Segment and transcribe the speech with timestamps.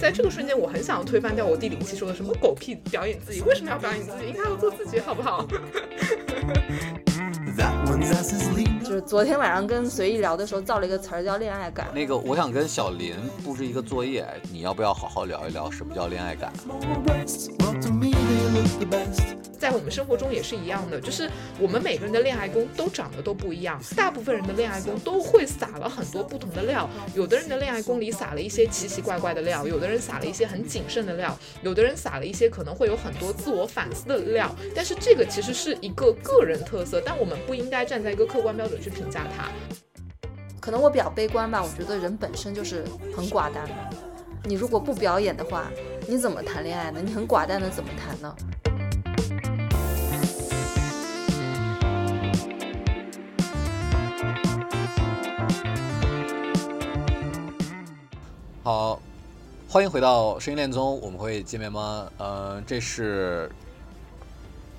[0.00, 4.28] 在这个瞬间，我很想要推翻掉我弟零七说的什么狗屁表演自己，为什么要表演自己？
[4.28, 5.46] 应该要做自己，好不好？
[8.82, 11.88] 就是昨天晚上跟随意聊的时候造了一个词儿叫恋爱感。
[11.94, 13.14] 那个，我想跟小林
[13.44, 16.50] 布置一个作业，你要不要好好聊一聊什么叫恋爱感？
[19.58, 23.78] 在我们生活中也是一样的，就是我们每个人的恋爱宫都长得都不一样。
[23.94, 34.50] 大部分人的恋爱宫都会撒了很多不同的料，有的人的恋爱宫里撒了一些奇奇怪怪的料，有的人撒了一些很谨慎的料，有的人撒了一些可能会有很多自我反思的料。
[34.74, 39.50] 但是这个其实是一个个人特色，但我们不应该站在一个客观标准去评价它。
[40.58, 42.82] 可能我比较悲观吧，我觉得人本身就是
[43.14, 43.74] 很寡淡的。
[44.44, 45.70] 你如果不表演的话，
[46.10, 47.00] 你怎么谈恋爱呢？
[47.00, 48.36] 你很寡淡的怎么谈呢？
[58.64, 59.00] 好，
[59.68, 62.10] 欢迎回到声音恋综，我们会见面吗？
[62.18, 63.48] 呃，这是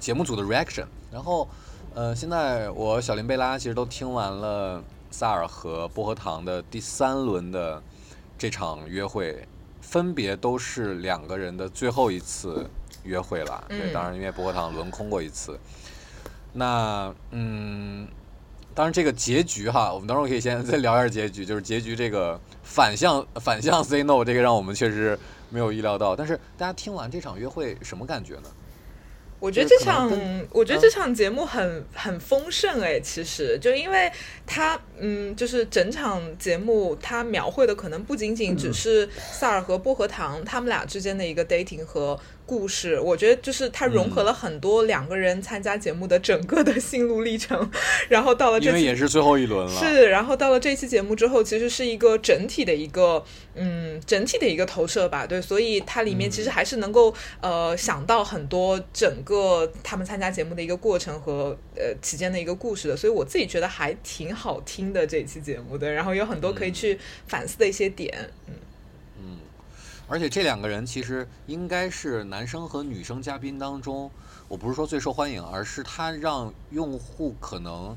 [0.02, 0.84] 节目组的 reaction。
[1.10, 1.48] 然后，
[1.94, 7.82] 呃，现在我小林贝拉其实都听完了萨尔和薄荷糖的第三轮的
[8.38, 9.48] 这场约会，
[9.82, 12.70] 分别都是两个人的最后一次
[13.04, 13.64] 约会了。
[13.68, 15.60] 对，当然因为薄荷糖轮空过一次。
[16.54, 18.08] 那，嗯。
[18.74, 21.46] 当然，这个结局哈，我们等会儿可以先再聊一下结局。
[21.46, 26.16] 就是结局这个反向反向 say no，这个让我们确实没有意料到。
[26.16, 28.44] 但是大家听完这场约会什么感觉呢？
[29.42, 30.10] 我觉得这场，
[30.52, 34.10] 我觉得这场节目很很丰盛哎，其实就因为
[34.46, 42.18] 它，嗯，就是整场节目它描绘的可能不仅仅只是萨尔和薄荷糖他们俩之间的一个 dating 和。
[42.52, 47.72] 故事，我觉得就是它融合了很多两个人参加节目的整个的心路历程，
[48.10, 53.24] 然后到了这因为也是最后一轮了，是，然后到了这期节目之后，其实是一个整体的一个，
[53.56, 68.14] 嗯，整体的一个投射吧，对，所以它里面其实还是能够呃想到很多整个他们参加节目的一个过程和呃期间的一个故事的，所以我自己觉得还挺好听的这期节目的，然后有很多可以去反思的一些点，
[68.48, 68.56] 嗯。
[70.12, 74.12] 而且这两个人其实应该是男生和女生嘉宾当中，
[74.50, 77.96] 我不是说最受欢迎，而是他让用户可能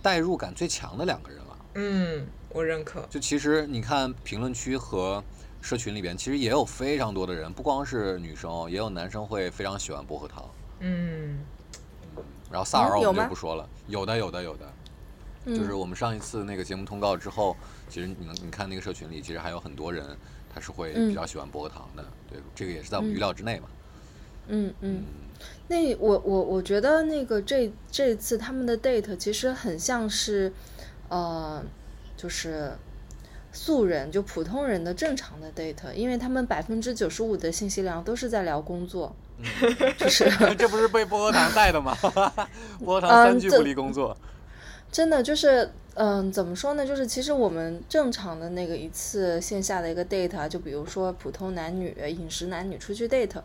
[0.00, 1.58] 代入感最强的两个人了。
[1.74, 3.04] 嗯，我认可。
[3.10, 5.20] 就其实你看评论区和
[5.60, 10.48] 社群里边，其实也有非常多的人，不光是女生，也有男生会非常喜欢薄荷糖。
[10.78, 11.40] 嗯。
[12.52, 14.72] 然后萨尔我们就不说了，有的有的有的，
[15.44, 17.56] 就是我们上一次那个节目通告之后，
[17.88, 20.16] 其实你能你看那个社群里，其实还有很多人。
[20.58, 23.68] 他是会比较喜欢薄荷糖的，对，这个也是在我们预料之内嘛。
[24.48, 25.04] 嗯嗯，
[25.68, 30.52] 那我我我觉得那个这这次他们的 date 其实很像是，
[31.08, 31.62] 呃，
[32.16, 32.72] 就是
[33.52, 39.14] 素人就普通人的正常的 date，因为他们百分之九十五的信息量都是在聊工作，
[39.96, 41.96] 就是 这不是被薄荷糖带的吗？
[42.84, 44.16] 薄荷糖三句不离工作，
[44.90, 45.70] 真的就是。
[46.00, 46.86] 嗯，怎么说呢？
[46.86, 53.42] 就是其实我们正常的那个一次线下的一个 date 啊，就比如说普通男女、饮食男女出去 date，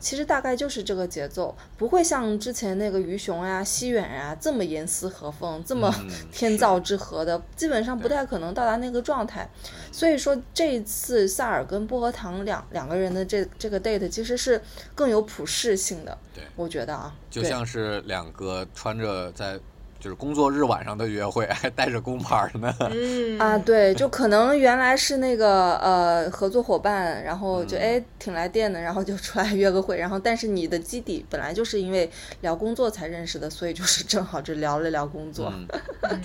[0.00, 5.94] 其实大概就是这个节奏，不会像之前那个鱼熊呀、西远呀这么严丝合缝、这么
[6.32, 9.48] 天造之合的，基本上不太可能到达那个状态。
[9.92, 14.60] 所以说这一次萨尔跟薄荷糖两两个人的这这个 date 其实是
[14.96, 19.60] 更有普适性的，对，我觉得啊，就像是两个穿着在。
[20.02, 22.74] 就是工作日晚上的约会，还带着工牌呢。
[22.90, 35.52] 嗯啊，对，就可能原来是那个呃合作伙伴，然后就哎挺来电的，然后就出来约个会，然后但是你的基底本来就是因为聊工作才认识的，所以就是正好就聊了聊工作。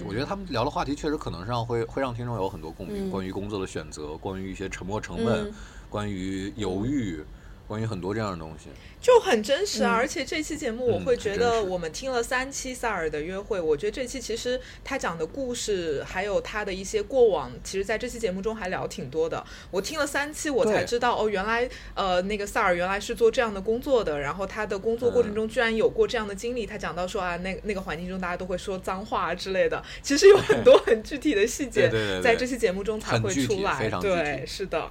[0.08, 5.54] 我觉得他们聊的话题确实可能上会会让听众有很多共鸣，关于工作的选择，关于一些沉没成本，
[5.88, 7.24] 关于犹豫。
[7.67, 8.69] 关于很多这样的东西，
[9.01, 9.91] 就很真实啊！
[9.94, 19.46] 而且这期节目，我会觉得我们听了三期萨尔的约会，我觉得这期其实他讲的故事，还有他的一些过往，其实在这期节目中还聊挺多的。
[19.69, 26.66] 我听了三期，我才知道哦，原来呃那个萨尔原来是做这样的工作的，然后他的工作过程中居然有过这样的经历。
[26.66, 31.90] 他讲到说啊，那那个环境中大家都会说脏话之类的，其实有很多很具体的细节，
[32.23, 33.90] 在这期节目中才会出来。
[33.99, 34.90] 对，是的。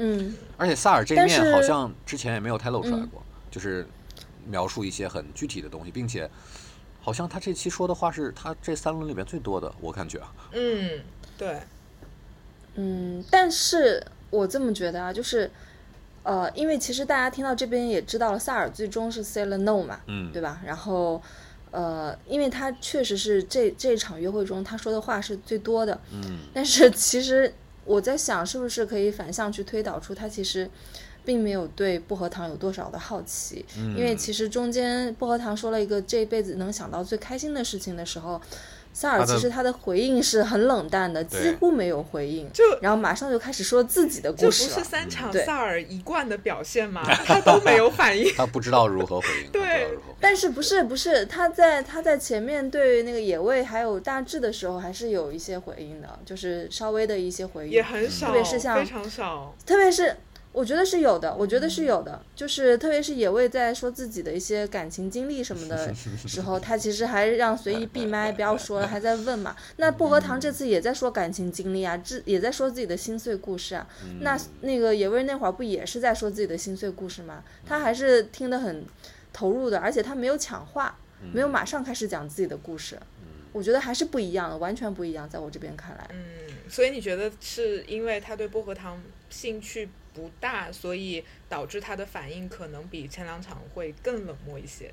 [0.00, 3.84] 嗯，而且萨尔这一面好像之前也没有太露出来过，就是
[4.46, 6.30] 描述一些很具体的东西，并且
[7.00, 10.32] 好像他这期说的话是他这三轮里面最多的，我感觉啊。
[10.52, 11.00] 嗯，
[11.36, 11.60] 对。
[12.76, 14.00] 嗯，但是
[14.30, 15.50] 我这么觉得啊，就是
[16.22, 20.60] 呃，因为其实大家听到这边也知道了，萨尔最终是 say 了 no 嘛，嗯，对吧？
[20.64, 21.20] 然后
[21.72, 27.52] 呃，因为他确实是这这场约会中他说的话是最多的，嗯，但是其实。
[27.88, 30.68] 我在想，是不是可以反向去推导出他其实
[31.24, 33.64] 并没有对薄荷糖有多少的好奇，
[33.96, 38.40] 因为其实中间薄荷糖说了一个这一辈子能想到最开心的事情的时候。
[39.00, 47.00] 萨尔其实他的回应是很冷淡的，几乎没有回应，就然后马上就开始说自己的故事这不是三场萨尔一贯的表现吗？
[47.24, 49.52] 他都没有反应， 他不知道如何回应。
[49.52, 60.16] 对，但是不是不是他在他在前面对那个野味还有大志的时候，还是有一些回应的，就是稍微的一些回应，也很少，特别是像非常少，特别是。
[60.58, 69.54] 我觉得是有的，我觉得是有的，就是特别是野味在说自己的一些感情经历什么的时候，他其实还让随意闭麦，不要说了，还在问嘛。
[69.76, 73.86] 那薄荷糖这次也在说感情经历啊，这也在说自己的心碎故事啊。
[74.18, 77.44] 那那个野味那会儿不也是在说自己的心碎故事吗？
[77.64, 78.84] 他还是听得很
[79.32, 80.98] 投入的，而且他没有抢话，
[81.32, 82.98] 没有马上开始讲自己的故事。
[83.52, 86.04] 我觉得还是不一样的，完全不一样，在我这边看来。
[86.10, 86.18] 嗯，
[86.68, 89.00] 所以你觉得是因为他对薄荷糖
[89.30, 89.88] 兴趣？
[90.18, 94.92] 不大，所以导致他的反应可能比前两场会更冷漠一些。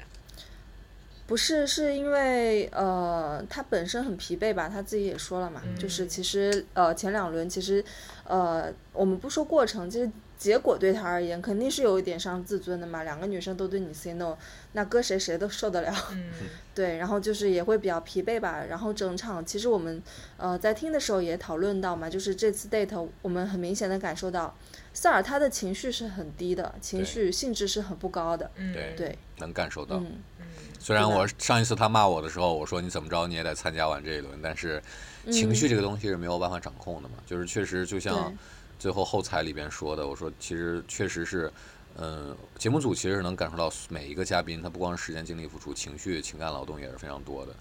[1.26, 4.70] 不是，是因为呃，他本身很疲惫吧？
[4.70, 7.84] 他自己也说了嘛，就是其实呃，前两轮其实
[8.26, 10.08] 呃，我们不说过程，其实
[10.46, 13.02] 结果对他而言肯定是有一点伤自尊的嘛。
[13.02, 14.38] 两个女生都对你 say no，
[14.74, 15.92] 那搁谁谁都受得了。
[16.76, 18.64] 对，然后就是也会比较疲惫吧。
[18.70, 20.00] 然后整场其实我们
[20.38, 24.56] 呃在听的时候也讨论到嘛，就是这次 date 我们很明显的感受到。
[24.94, 28.52] 塞尔他的情绪是很低的，情绪性质是很不高的。
[28.56, 29.96] 对对，能感受到。
[29.96, 30.22] 嗯
[30.78, 34.80] 虽然我上一次他骂我的时候，我说你怎么着你也得参加完这一轮，但是
[35.32, 37.16] 情绪这个东西是没有办法掌控的嘛。
[37.26, 38.32] 就是确实就像
[38.80, 41.52] 最后后采里边说的，我说其实确实是，
[41.98, 47.54] 嗯，节目组其实是能感受到每一个嘉宾他不光是时间精力付出，情绪情感劳动也是非常多的。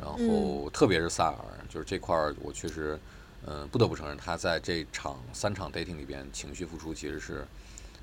[0.00, 1.36] 然后特别是萨尔，
[1.68, 2.98] 就是这块儿我确实。
[3.48, 7.46] 嗯，不得不承认，他在这场三场 dating 里边情绪付出其实是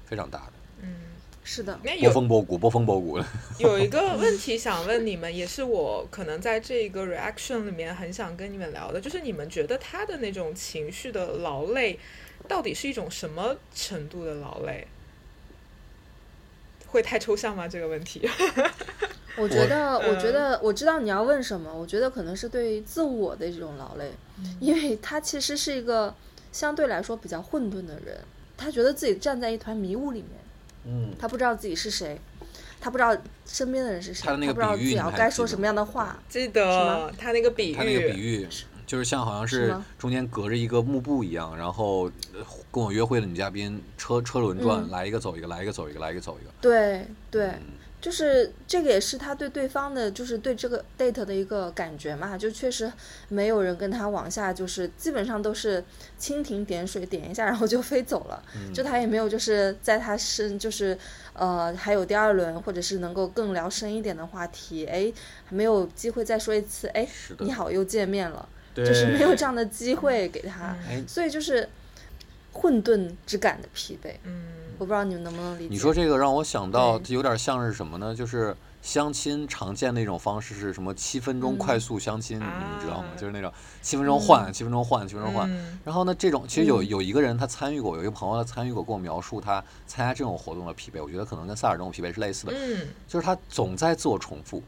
[0.06, 0.54] 非常大的。
[0.84, 0.96] 嗯，
[1.44, 3.26] 是的，波峰波谷，波峰波谷的。
[3.60, 12.00] 有一个问题想问你们，也是我可能在这个 reaction 里面很想跟你们聊的，就是你们觉得他的那种情绪的劳累，
[12.48, 14.88] 到底是一种什么程度的劳累？
[16.88, 17.68] 会太抽象吗？
[17.68, 18.22] 这个问题？
[19.36, 21.74] 我觉得，我觉得我知道你要问什么。
[21.74, 24.12] 我觉得可能是对自我的这种劳累，
[24.60, 26.14] 因为他其实是一个
[26.52, 28.20] 相对来说比较混沌的人，
[28.56, 30.30] 他觉得自己站在一团迷雾里面，
[30.86, 32.22] 嗯，他不知道自己是谁，
[32.80, 33.18] 他不知道
[33.48, 36.22] 身边的人是谁，他不知道自己要该说什么样的话。
[36.30, 38.48] 记得他那个比喻，他那个比喻
[38.86, 42.12] 就是像好像是中间隔着一个幕布一样，然后
[42.72, 46.52] 跟我约会的女嘉宾车车轮转，来一个走一个，来一个走一个，来一个走一个。
[46.62, 47.52] 对对。
[48.04, 52.92] 就是这个也是他对对方的，就是对这个 date 的一个感觉嘛，就确实
[53.30, 55.82] 没有人跟他往下，就是基本上都是
[56.20, 58.44] 蜻蜓点水点一下，然后就飞走了，
[58.74, 61.00] 就他也没有就是在他身就是
[61.32, 65.10] 呃还有第二轮或者是能够更聊深一点的话题，哎，
[65.46, 67.08] 还没有机会再说一次，哎，
[67.40, 70.76] 你好又见面了，就是没有这样的机会给他，
[71.08, 71.68] 所以就是
[72.52, 74.44] 混沌之感的疲惫，嗯。
[74.80, 75.70] 我不知道你们能不能理解。
[75.70, 78.14] 你说这个让我想到，有点像是什么呢？
[78.14, 80.92] 就是相亲常见的一种方式是什么？
[80.96, 83.06] 七分钟快速相亲，你们知道吗？
[83.16, 83.54] 就是那种
[83.84, 85.48] 七分钟换，七分钟换，七分钟换。
[85.86, 91.02] 然后呢，这种其实有有一个人他参与过，有一个朋友他参与过，跟我描述他参加这种活动的疲惫。
[91.02, 92.54] 我觉得可能跟萨尔这种疲惫是类似的，
[93.08, 94.62] 就是他总在自我重复。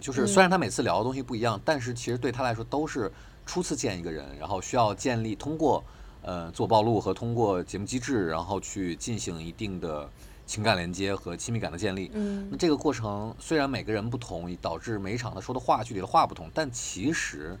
[0.00, 3.10] 就是虽然他每次聊的东西不一样，但是其实对他来说都是
[3.44, 5.84] 初次见一个人，然后需要建立通过。
[6.20, 10.10] 呃，做暴露和通过节目机制，然后去进行一定的
[10.44, 12.10] 情感连接和亲密感的建立。
[12.12, 17.56] 嗯，那这个过程虽然每个人不同，导致每一场他说的话具体的话不同，但其实。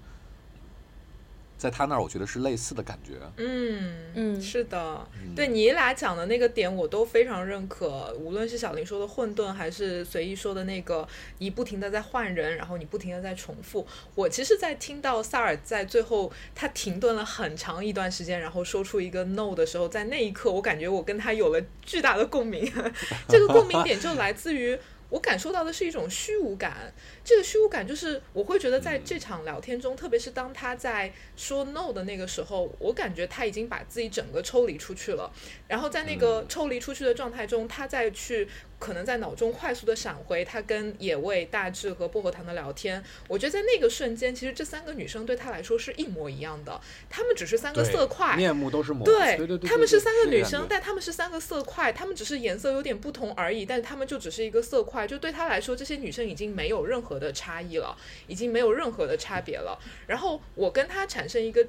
[1.58, 3.14] 在他那儿，我觉得是类似的感觉。
[3.36, 8.14] 嗯嗯，是的，对你俩讲的那个点，我都非常认可。
[8.18, 11.06] 无论是小林说的混沌，还是随意说的那个，
[11.38, 13.84] 你不停的在换人，然后你不停的在重复。
[14.14, 22.72] 我其实，在听到萨尔在最后他停顿了很长一段时间，然后说出一个 no 的时候，在那一刻，我感觉我跟他有了巨大的共鸣。
[23.28, 24.78] 这个共鸣点就来自于。
[25.10, 26.92] 我感受到的是一种虚无感，
[27.24, 35.32] 这个虚无感就是我会觉得在这场聊天中，特别是当他在说 no 的那个时候，我感觉他已经把自己整个抽离出去了，
[35.68, 38.48] 然后在那个抽离出去的状态中，他再去
[38.78, 43.02] 可能在脑中快速的闪回他跟野味、大志和薄荷糖的聊天。
[43.28, 57.94] 我觉得在那个瞬间，其实这三个女生对他来说是一模一样的，她们只是三个色块，面目都是模，对对对，她们是三个女生，但她们是三个色块，她们只是颜色有点不同而已，但是她们就只是一个色块，就对他来说，这些女生已经没有任何的差异了，
[58.26, 59.78] 已经没有任何的差别了。
[60.06, 61.66] 然后我跟她产生一个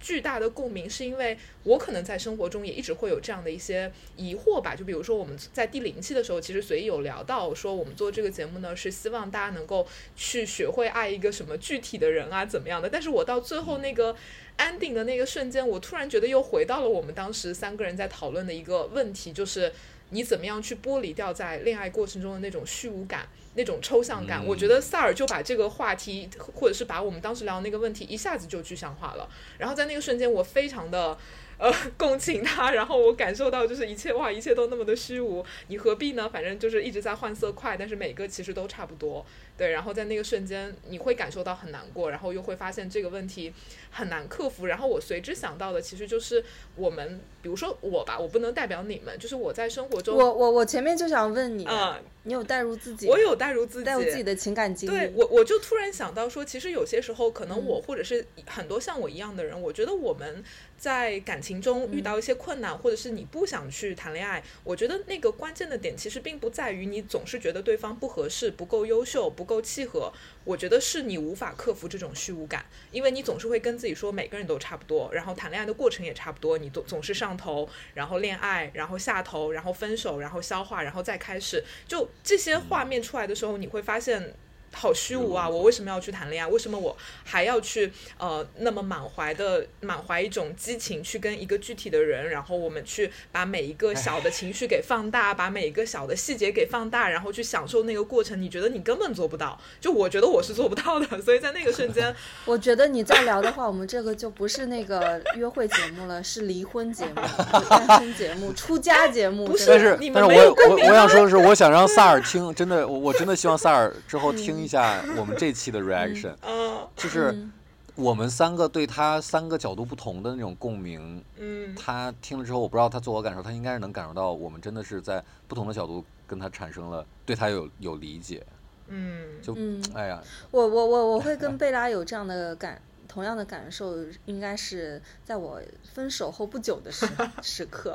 [0.00, 12.88] 巨大的共鸣，是因为我可能在生活中也一直会有这样的一些疑惑吧，就比如说我们在第零期的时候，其实随意有聊到说，我们做这个节目呢，是希望大家能够去学会爱一个什么具体的人啊，怎么样的。
[12.88, 14.14] 但是我到最后那个
[14.58, 19.72] ending 的那个瞬间，我突然觉得又回到了我们当时三个人在讨论的一个问题，就是
[20.10, 23.28] 你怎么样去剥离掉在恋爱过程中的那种虚无感。
[23.54, 29.28] 那种抽象感，嗯我觉得萨尔就把这个话题，或者是把我们当时聊的那个问题，一下子就具象化了。
[29.58, 31.18] 然后在那个瞬间，我非常的
[31.62, 36.28] 呃共情他，然后我感受到就是一切哇，一切都那么的虚无，你何必呢？
[36.28, 39.24] 反正就是一直在换色块，但是每个其实都差不多。
[39.56, 43.52] 对，然后在那个瞬间，你会感受到很难过，然后又会发现这个问题
[43.90, 44.66] 很难克服。
[44.66, 46.42] 然后我随之想到的，其实就是
[46.74, 60.42] 我们，比如说我吧，我不能代表你们，就是我在生活中，我我我前面就想问你，啊、你有带入自己，我有代入自己，带入自己的情感经历，对我，我就突然想到说，其实有些时候，可能嗯我或者是很多像我一样的人，我觉得我们
[60.78, 70.12] 在感情中遇到一些困难，或者是你不想去谈恋爱，我觉得那个关键的点其实并不在于你总是觉得对方不合适、不够优秀、不不够契合，
[70.44, 84.32] 我觉得是你无法克服这种虚无感，因为你总是会跟自己说每个人都差不多，然后谈恋爱的过程也差不多，你总总是上头，然后恋爱，然后下头，然后分手，然后消化，然后再开始，就这些画面出来的时候，你会发现。
[84.74, 85.48] 好虚无啊！
[85.48, 86.50] 我为什么要去谈恋爱？
[86.50, 98.40] 为什么我还要去呃那么满怀的满怀一种激情去跟一个具体的人，然后我们去把每一个小的情绪给放大，把每一个小的细节给放大，然后去享受那个过程？
[98.40, 101.06] 你觉得你根本做不到，就我觉得我是做不到的。
[101.22, 102.14] 所以在那个瞬间，
[102.44, 107.14] 我觉得你再聊的话，我们这个就不是那个约会节目了，是离婚节目、
[107.68, 109.46] 单身节目、出家节目。
[109.46, 116.86] 不是但是你们但是我我我想说的是，我想让萨尔听，真的，我我真的希望萨尔之后听一下我们这期的 reaction，、嗯。
[116.96, 117.52] 就是嗯
[117.94, 121.74] 我们三个对他三个角度不同的那种共鸣，嗯。
[121.74, 128.42] 他听了之后，我不知道他自我感受，他应该是能感受到我们真的是在不同的角度跟他产生了对他有有理解，
[128.88, 129.82] 嗯，就、嗯。
[129.94, 132.80] 哎呀，我我我我会跟贝拉有这样的感，
[133.12, 135.60] 同样的感受，应该是在我
[135.92, 137.06] 分手后不久的时
[137.42, 137.94] 时刻。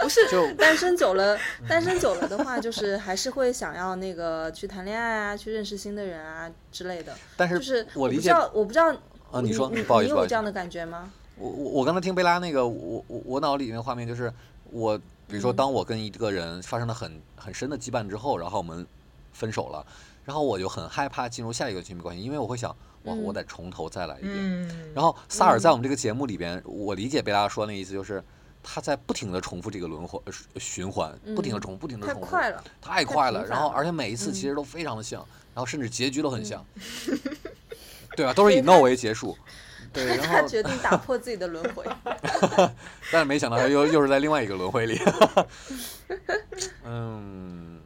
[0.00, 1.38] 不是就 单身久了，
[1.68, 7.14] 单身久了的话，就是还是会想要那个去谈恋爱啊，去认识新的人啊之类的。
[7.36, 8.90] 但是就是是我理解不知道，我不知道
[9.30, 11.12] 啊，你说你有这样，的感觉吗？
[11.36, 14.32] 我我我刚才听贝拉那个，我我我脑里那个画面就是
[14.70, 14.96] 我，
[15.28, 18.86] 比如说嗯当我跟一个人发生了很很深的羁绊之后，然后我们
[19.34, 19.84] 分手了，
[20.24, 24.34] 然后我就很害怕进入下一个亲密关系，因为我会想，哇，我嗯得从头再来一遍。
[24.36, 28.22] 嗯，然后萨尔在我们这个节目里边，我理解贝拉说那意思就是。
[28.62, 33.46] 他在不停的重复这个轮回呃循环，不停的嗯重复，不停的重复，太快了，太太快了。
[33.46, 36.62] 然后而且每一次其嗯实都非常的像，然后甚至结局都很像，
[38.14, 38.34] 对吧？
[38.34, 39.34] 都是以 no 为结束，
[39.94, 40.04] 对。
[40.04, 41.86] 然 后他决定打破自己的轮回。
[43.10, 45.00] 但是没想到他又又是在另外一个轮回里。
[46.84, 47.80] 嗯，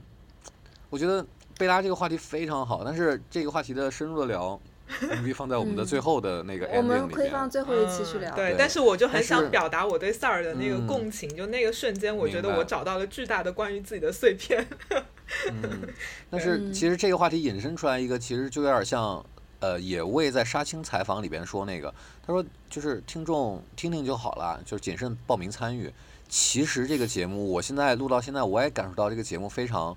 [0.91, 1.25] 我觉得
[1.57, 4.61] 贝拉这个话题非常好，但是这个话题的深入的聊，
[5.03, 7.51] 我们可以放在我们的最后的那个我 ending 们里可以放面。
[7.51, 8.35] 最后一期去聊。
[8.35, 14.67] 对，对但是我就很想表达我对萨尔的那个嗯共情，就那个瞬间，我觉得我找到了巨大的关于自己的碎片。
[15.49, 15.89] 嗯，
[16.31, 19.25] 但是嗯其实这个话题引申出来一个，其实就有点像，
[19.61, 21.93] 呃，野味在杀青采访里边说那个，
[22.27, 25.93] 他说就是听众听听就好了，就是谨慎报名参与。
[26.29, 29.97] 其实这个节目，我现在录到现在，我也感受到这个节目非常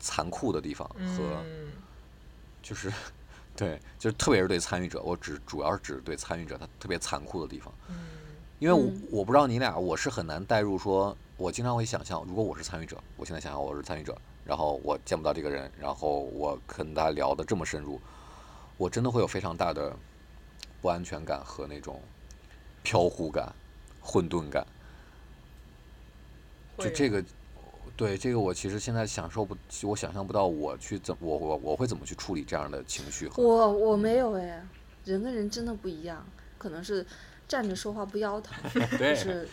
[0.00, 1.70] 残酷的地方和嗯
[2.62, 2.90] 就是，
[3.56, 7.72] 对，就是特别是对参与者，我只主要是指对参与者他特别残酷的地方。
[7.88, 7.94] 嗯
[8.58, 18.00] 因为我嗯我不知道你俩，我是很难代入说，我经常会想象，如果我是参与者，我现在想想我是参与者，然后我见不到这个人，然后我跟他聊的这么深入，
[18.78, 19.94] 我真的会有非常大的
[20.80, 22.00] 不安全感和那种
[22.82, 23.54] 飘忽感、
[24.00, 24.66] 混沌感。
[26.78, 27.22] 就这个，
[27.96, 34.62] 对这个我其实现在享受不，我想象不到我去怎我我我会怎么去处理这样的情绪我我没有哎，
[35.04, 36.26] 人跟人真的不一样，
[36.58, 37.04] 可能是
[37.48, 38.54] 站着说话不腰疼，
[38.98, 39.48] 对就是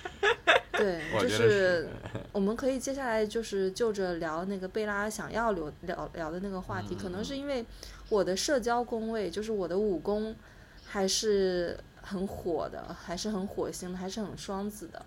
[0.73, 1.88] 对，就是
[2.33, 7.65] 我们可以接下来就是就着聊那个贝拉想要聊聊聊的那个话题，可能嗯是因为
[8.09, 10.35] 我的社交工位，就是我的武功
[10.83, 15.05] 还是很火的，还是很火星的，还是很双子的。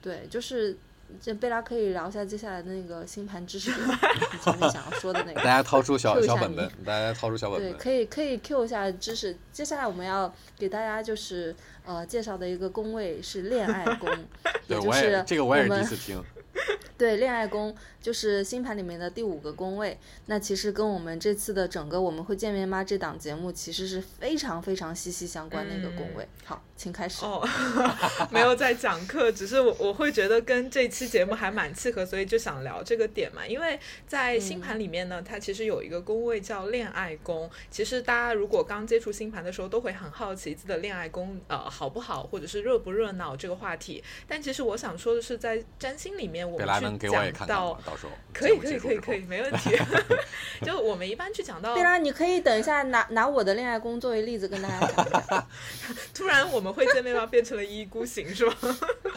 [0.00, 0.76] 对，就是
[1.20, 3.88] 这贝拉可以聊一下接下来的那个星盘知识点，
[4.32, 5.40] 你前面想要说的那个。
[5.42, 9.36] 大家掏出小小本本，大家掏出小本本对，可以可以 Q 一下知识。
[9.52, 11.54] 接下来我们要给大家就是
[11.84, 14.08] 呃介绍的一个宫位是恋爱宫，
[14.68, 16.22] 对，也就我也是这个我也是第一们次听。
[16.98, 19.98] 对，恋爱宫就是星盘里面的第五个宫位。
[20.26, 26.28] 那其实跟我们这次的整个我们会见面吗这档节目其实是非常非常息息相关的一个宫位。
[26.44, 27.24] 好，请开始。
[27.24, 27.48] 哦，
[28.28, 33.46] 没有在讲课，只是我我会觉得跟这期节目还蛮契合，所以就想聊这个点嘛。
[33.46, 37.48] 因为在星盘里面呢，它其实有一个宫位叫恋爱宫。
[37.70, 44.02] 其实大家如果刚接触星盘的时候，都会很好奇自己的恋爱宫呃好不好，或者是热不热闹这个话题。
[44.26, 46.66] 但其实我想说的是，在占星里面，我们
[46.98, 47.46] 去讲到看看？
[47.46, 49.70] 到时候可以可以可以可以，没问题。
[50.62, 55.46] 就我们一般去讲到贝拉，你可以等一下拿拿我的恋爱宫作为例子跟大家讲一下。
[56.14, 57.26] 突然我们会见面吗？
[57.26, 58.56] 变成了一意孤行是吧？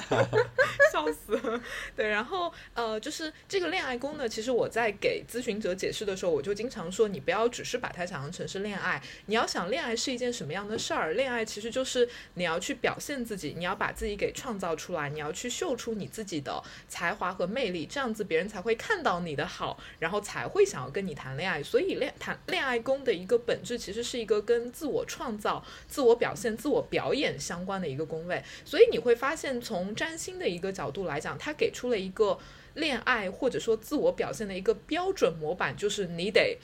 [0.91, 1.61] 笑死了。
[1.95, 11.13] 对，然后呃，就是这个恋爱宫呢，其实我在给咨询者解释的时候，我就经常说，你不要只是把它想象成是恋爱，你要想恋爱是一件什么样的事儿。
[11.13, 21.61] 恋爱其实就是你要去表现自己，你要把自己给创造出来，你要去秀出你自己的才华和魅力，这样子别人才会看到你的好，然后才会想要跟你谈恋爱。
[21.63, 28.41] 所以恋谈恋爱宫的一个本质，其实是一个跟自我创造、自我表现、自我表演相关的一个宫位。
[28.63, 32.37] 所以你会发现，从占星的一个角度来讲，它给出了一个
[32.73, 36.57] 恋爱或者说自我表现的一个标准模板，就是你得。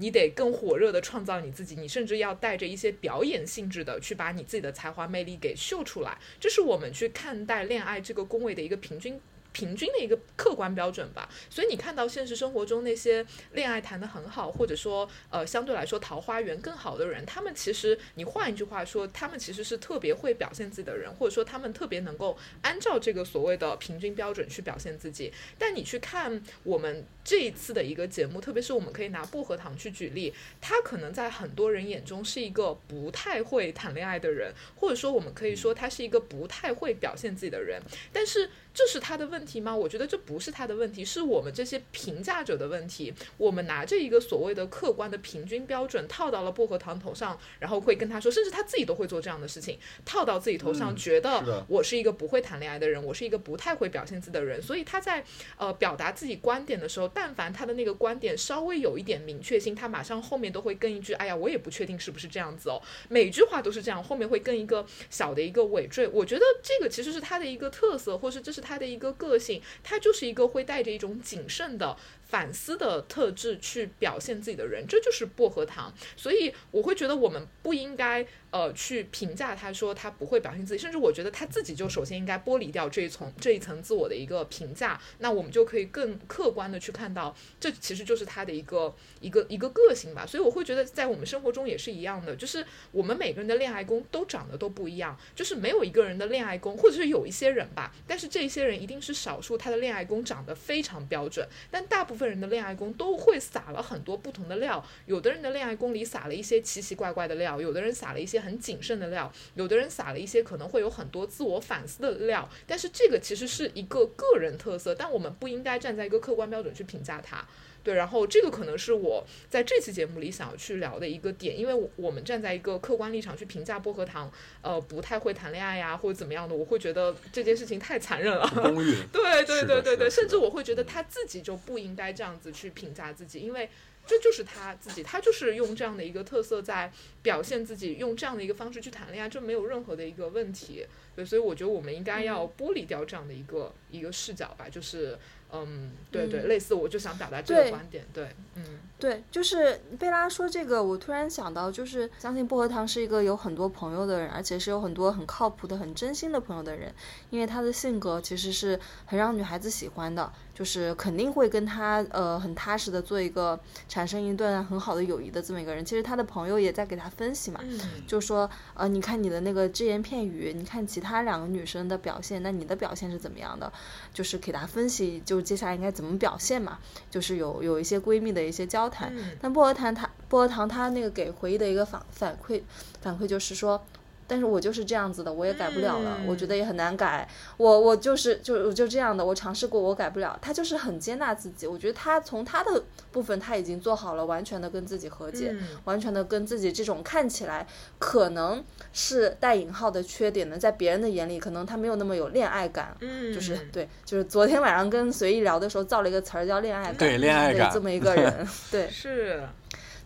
[0.00, 9.20] 你得更火热的创造你自己，你甚至要带着一些表演性质的去把你自己的才华魅力给秀出来，这是我们去看待恋爱这个宫位的一个平均
[9.58, 11.28] 平均的一个客观标准吧。
[11.50, 25.32] 所以你看到现实生活中那些恋爱谈得很好，或者说呃相对来说桃花源更好的人，他们其实你换一句话说，他们其实是特别会表现自己的人，或者说他们特别能够按照这个所谓的平均标准去表现自己。
[25.58, 38.48] 但你去看我们这一次的一个节目，特别是我们可以拿薄荷糖去举例，他可能在很多人眼中是一个不太会谈恋爱的人，或者说我们可以说他是一个不太会表现自己的人，但是。
[38.74, 39.74] 这是他的问题吗？
[39.74, 43.14] 我觉得这不是他的问题，是我们这些评价者的问题。
[43.36, 54.60] 我们拿着一个所谓的客观的平均标准套到了薄荷糖头上，然后会跟他说，甚至他自己都会做这样的事情，套到自己头上，嗯觉得我是一个不会谈恋爱的人，我是一个不太会表现自己的人。
[54.60, 55.24] 所以他在
[55.56, 66.08] 呃表达自己观点的时候，但凡他的那个观点稍微有一点明确性，他马上后面都会跟一句：“哎呀，我也不确定是不是这样子哦。”每句话都是这样，后面会跟一个小的一个尾缀。
[66.08, 71.96] 我觉得这个其实是他的一个特色，或是这是他的一个个性，他就是一个会带着一种谨慎的。
[72.28, 75.90] 反思的特质去表现自己的人，这就是薄荷糖。
[76.14, 90.24] 所以我会觉得我们不应该呃去评价他说他不会表现自己，甚至我觉得他自己就首先应该剥离掉这一层这一层自我的一个评价，那我们就可以更客观的去看到，这其实就是他的一个一个一个个性吧。
[90.26, 117.44] 所以我会觉得在我们生活中也是一样的，就是我们每个人的恋爱宫都长得都不一样，就是没有一个人的恋爱宫，或者是有一些人吧，但是这些人一定是少数，他的恋爱宫长得非常标准，但大部分人的恋爱宫都会撒了很多不同的料，有的人的恋爱宫里撒了一些奇奇怪怪的料，有的人撒了一些很谨慎的料，有的人撒了一些可能会有很多自我反思的料，但是这个其实是一个个人特色，但我们不应该站在一个客观标准去评价它。
[117.84, 128.46] 对，然后这个可能是我在这期节目里想要去聊的一个点，因为我我们站在一个客观立场去评价薄荷糖，呃，不太会谈恋爱呀，或者怎么样的，我会觉得这件事情太残忍了。
[129.10, 133.70] 对对对对对，甚至我会觉得他自己就不应该这样子去评价自己，因为
[134.06, 136.92] 这就是他自己，他就是用这样的一个特色在
[137.28, 140.86] 表现自己，用这样的一个方式去谈恋爱，这没有任何的一个问题。
[141.14, 145.18] 对，所以我觉得我们应该要剥离掉这样的一个一个视角吧，就是
[145.52, 146.48] 嗯，对对，嗯。
[146.48, 148.64] 类似我就想表达这个观点，对，嗯。
[148.98, 156.92] 对，就是贝拉说这个，我突然想到，就是相信薄荷糖是一个有很多朋友的人，而且是有很多很靠谱的、很真心的朋友的人，
[157.30, 165.84] 因为他的性格其实是很让女孩子喜欢的，就是肯定会跟他呃很踏实的做一个产生一段很好的友谊的这么一个人。
[165.84, 173.70] 其实他的朋友也在给他分析嘛，嗯就说呃，你看你的那个只言片语，你看其他两个女生的表现，那你的表现是怎么样的？
[174.14, 176.78] 就是给她分析，就接下来应该怎么表现嘛，
[177.10, 179.12] 就是有有一些闺蜜的一些交谈。
[179.16, 182.62] 嗯但薄荷糖她薄荷糖她那个给回忆的一个反反馈
[183.00, 183.84] 反馈就是说，
[184.28, 187.26] 但是我就是这样子的，我也改不了了，我觉得也很难改。
[187.56, 190.38] 我我就是就就这样的，我尝试过，我改不了。
[190.42, 197.66] 他就是很接纳自己，我觉得他从他的部分他已经做好了，完全的跟自己和解，完全的跟自己这种看起来
[197.98, 198.62] 可能
[198.92, 202.94] 是带引号的缺点呢，在别人的眼里，可能他没有那么有恋爱感。
[203.00, 209.42] 嗯，就是对，就是昨天晚上跟随意聊的时候造了一个词儿叫恋爱感，对恋爱感这么一个人， 对，是，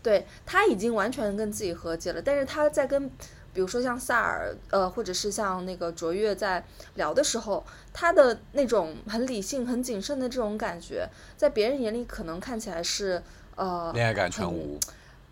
[0.01, 3.11] 对他已经完全跟自己和解了，但是他在跟。
[3.55, 13.23] 比如说像萨尔，呃，或者是像那个卓越在聊的时候，他的那种很理性、很谨慎的这种感觉，在别人眼里可能看起来是
[13.57, 14.79] 呃，恋爱感全无，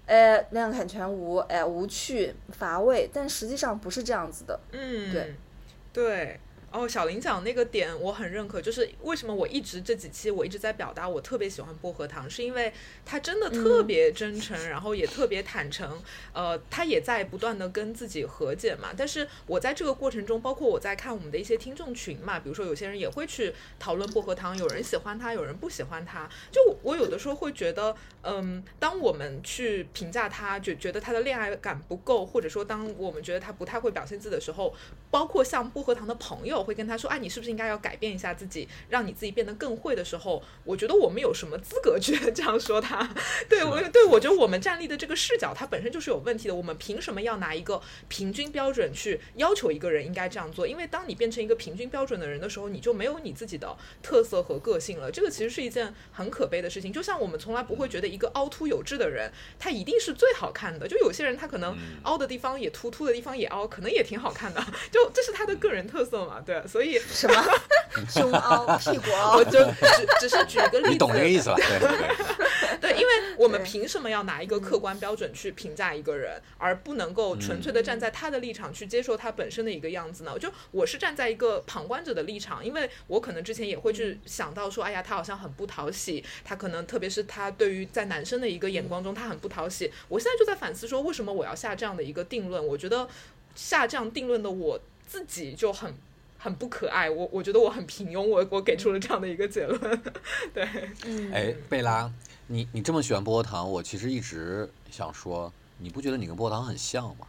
[0.07, 5.35] 哎，恋爱感全无，哎，无趣、乏味，但实际上不是这样子的，嗯，对，
[5.93, 6.41] 对。
[6.73, 12.73] 哦，小林讲那个点我很认可，就是为什么我一直这几期我一直在表达我特别喜欢薄荷糖，是因为
[13.05, 16.01] 他真的特别真诚，然后也特别坦诚，
[16.33, 18.91] 呃，他也在不断的跟自己和解嘛。
[18.97, 26.31] 但是我在这个过程中，包括我在看我们的一些听众群嘛，比如说有些人也会去讨论薄荷糖，有人喜欢他，有人不喜欢他。
[26.53, 34.73] 就我有的时候会觉得，嗯，当我们去评价他，就觉得他的恋爱感不够，或者说当我们觉得他不太会表现自己的时候，
[35.11, 36.60] 包括像薄荷糖的朋友。
[36.63, 43.09] 会跟他说：“啊，你是不是应该要改变一下自己，让你自己变得更会的时候？”我觉得我们有什么资格去 这样说他？
[43.49, 46.55] 对我，对我觉得我们站立的这个视角，它本身就是有问题的。
[46.55, 50.67] 我们凭什么要拿一个平均标准去要求一个人应该这样做？
[50.67, 55.11] 因为当你变成一个平均标准的人的时候，你就没有你自己的特色和个性了。
[55.11, 56.93] 这个其实是一件很可悲的事情。
[56.93, 60.87] 就像我们从来不会觉得一个凹凸有致的人，他一定是最好看的。
[60.87, 64.61] 就有些人他可能凹的地方也凸，凸的地方也凹，可能也挺好看的。
[64.91, 66.41] 就这是他的个人特色嘛？
[66.41, 66.50] 对。
[66.67, 67.45] 所以 什么
[68.09, 69.59] 胸凹屁股凹，我就
[69.97, 71.57] 只只是举个例子，你懂这个意思吧？
[71.57, 80.39] 对对对，因为我们凭什么要拿一个客观标准去评价一个人，而不能够纯粹的站在他的立场去接受他本身的一个样子呢？
[80.39, 89.91] 就我是站在一个旁观者的立场，因为我可能之前也会去想到说，哎呀，他好像很不讨喜，他可能特别是他对于在男生的一个眼光中，他很不讨喜。
[90.09, 92.65] 我现在就在反思说，为什么我要下这样的一个定论？
[92.65, 93.09] 我觉得
[93.55, 95.93] 下这样定论的我自己就很。
[96.43, 100.03] 很不可爱，我我觉得我很平庸，我我给出了这样的一个结论，
[100.55, 100.67] 对。
[101.05, 102.11] 嗯哎，贝拉，
[102.47, 107.27] 你你这么喜欢薄荷糖，我其实一直想说，你不觉得你跟薄荷糖很像吗？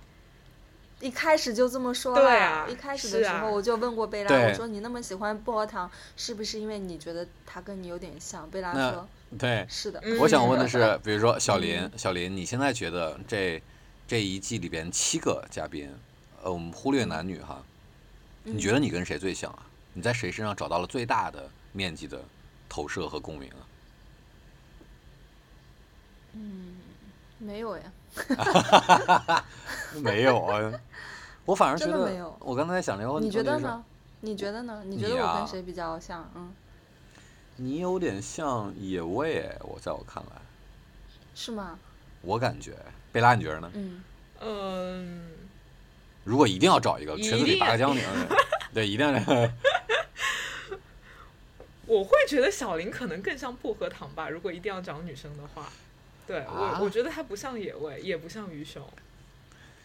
[1.01, 8.49] 一开始就这么说了，对啊，一开始的时候我就问过贝拉，我说你那么喜欢薄荷糖，是不是因为你觉得它跟你有点像？
[8.49, 9.05] 贝拉说，
[9.37, 10.01] 对，是的。
[10.21, 13.61] 我想问的是，比如说小林，小林，你现在觉得这
[14.07, 15.91] 这一季里边七个嘉宾，
[16.43, 17.61] 呃，我们忽略男女哈。
[18.43, 19.65] 你觉得你跟谁最像啊？
[19.93, 22.19] 你在谁身上找到了最大的面积的
[22.69, 23.61] 投射和共鸣啊？
[26.33, 26.77] 嗯，
[27.37, 27.83] 没有呀。
[30.01, 30.71] 没有啊，
[31.45, 32.35] 我反而觉得没有。
[32.39, 33.27] 我刚才在想这个问题。
[33.27, 33.83] 你觉得呢？
[34.21, 34.83] 你觉得呢？
[34.85, 36.29] 你觉得我跟谁比较像？
[36.35, 36.53] 嗯。
[37.57, 40.41] 你有点像野味，我在我看来。
[41.35, 41.77] 是吗？
[42.21, 42.77] 我感觉，
[43.11, 43.71] 贝拉，你觉得呢？
[43.73, 44.03] 嗯
[44.39, 45.31] 嗯。
[46.23, 48.03] 如果一定要找一个裙子里拔个江宁，
[48.73, 49.11] 对，一定要。
[51.87, 54.29] 我会觉得小林可能更像薄荷糖吧。
[54.29, 55.67] 如果一定要找女生的话，
[56.25, 58.81] 对我，我觉得他不像野味，也不像鱼熊。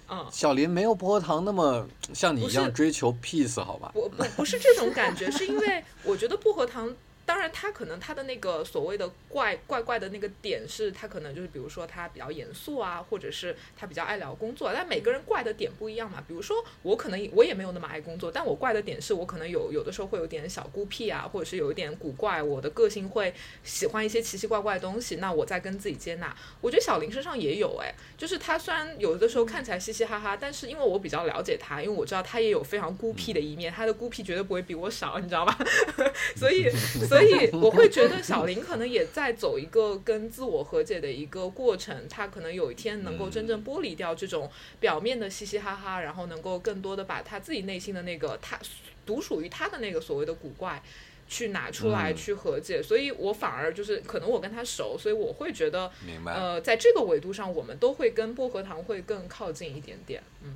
[0.08, 3.90] 嗯，小林没有薄荷糖那么像你一样追求 peace，好吧？
[3.92, 6.94] 不不不是这种感觉，是因为我觉得薄荷糖。
[7.26, 14.70] 当然，他可能他的那个所谓的怪怪怪的那个点是，他可能就是比如说他比较严肃啊，或者是他比较爱聊工作。
[14.72, 16.22] 但每个人怪的点不一样嘛。
[16.28, 22.40] 比如说我可能我也没有那么爱工作，但我怪的点是我可能有有的时候会有点小孤僻啊，或者是有一点古怪。
[22.40, 23.34] 我的个性会
[23.64, 25.16] 喜欢一些奇奇怪怪的东西。
[25.16, 26.32] 那我在跟自己接纳。
[26.60, 35.58] 我觉得小林身上也有哎，就是他虽然有的时候看起来嘻嘻哈哈，但是因为我比较了解他，因为我知道他也有非常孤僻的一面，他的孤僻绝对不会比我少，你知道吧？
[36.36, 36.70] 所以。
[37.15, 37.15] 所以
[37.52, 44.50] 我会觉得小林可能也在走一个跟自我和解的一个过程，他可能有一天能够真正剥离掉这种
[44.80, 48.58] 表面的嘻嘻哈哈，然后能够更多的把他自己内心的那个他
[49.04, 50.82] 独属于他的那个所谓的古怪
[51.28, 52.82] 去拿出来去和解。
[52.82, 60.22] 所以我反而就是可能我跟他熟，所以我会觉得，明白呃，在这个维度上，我们都会跟薄荷糖会更靠近一点点。
[60.42, 60.54] 嗯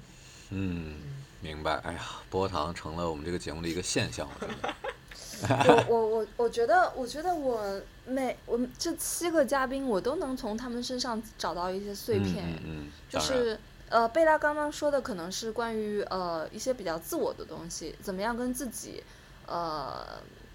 [0.50, 0.94] 嗯，
[1.40, 1.74] 明白。
[1.84, 4.74] 哎呀，薄荷糖成了我们这个节目的一个现象，我觉得。
[5.48, 12.44] 我我我我觉得，我觉得我每我们这七个嘉宾，我都能从他们身上找到一些碎片。
[12.64, 19.02] 嗯就是呃，贝拉刚刚说的可能是关于呃一些比较自我的东西，怎么样跟自己
[19.46, 20.06] 呃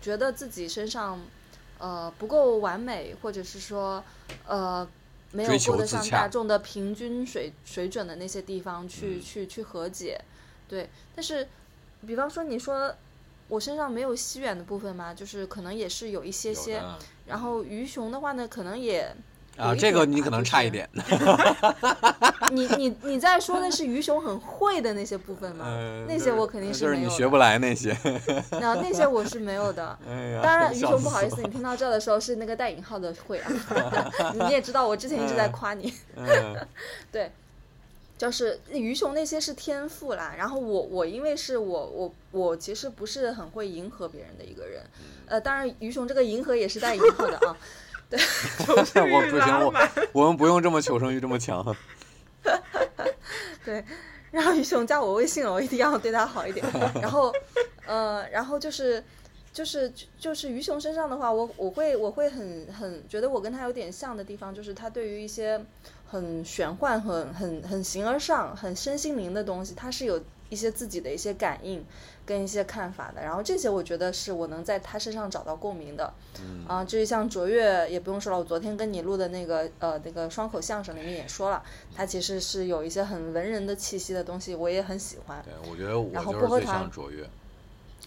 [0.02, 1.20] 觉得自己身上
[1.78, 4.04] 呃不够完美，或者是说
[4.48, 4.88] 呃
[5.32, 10.20] 没有过得上大众的平均水水准的那些地方去去去和解。
[10.70, 11.48] 对，但是，
[12.08, 12.96] 比方说你说
[13.48, 16.82] 我身上没有西远的部分嘛，就是可能也是有一些些。
[17.26, 19.16] 然后鱼熊的话呢，可能也。
[19.58, 20.90] 啊，这个你可能差一点。
[22.52, 25.66] 你你你在说的是鱼熊很会的那些部分吗？
[26.10, 26.96] 那些我肯定是没有。
[26.96, 27.96] 就是你学不来那些。
[28.52, 29.98] 那那些我是没有的。
[30.44, 33.52] 当然，鱼熊不好意思，你听到这的时候是那个带引号的会啊。
[34.34, 35.94] 你也知道，我之前一直在夸你。
[37.10, 37.32] 对，
[38.18, 40.34] 就是鱼熊那些是天赋啦。
[40.38, 44.82] 然后我我因为是我我我其实不是很会迎合别人的一个人。
[45.28, 47.58] 呃，当然鱼熊这个迎合也是带迎合的啊。
[48.08, 48.20] 对，
[49.12, 49.74] 我不行，我
[50.14, 51.76] 我们不用这么求生欲这么强。
[53.66, 53.84] 对，
[54.30, 56.64] 然后鱼熊加我微信了，我一定要对他好一点。
[57.02, 57.34] 然后，
[57.88, 59.04] 呃，然后就是，
[59.52, 65.60] 就是就是鱼熊身上的话，我我会我会很很觉得我跟他有点像的地方，就是他对于一些
[66.16, 71.86] 很玄幻、很很很形而上、很身心灵的东西，他是有一些自己的一些感应。
[72.28, 81.62] 跟一些看法的，然后这些我觉得是我能在他身上找到共鸣的，嗯啊，至于像卓越也不用说了，我昨天跟你录的那个呃那个双口相声里面也说了，
[81.96, 85.46] 他其实是有一些很文人的气息的东西，我也很喜欢。
[85.46, 87.30] 对，我觉得我就是最像卓越，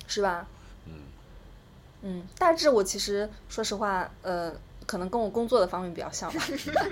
[0.08, 0.48] 是吧？
[0.86, 0.92] 嗯
[2.02, 4.52] 嗯，大致我其实说实话，呃。
[4.88, 6.42] 可能跟我工作的方面比较像吧，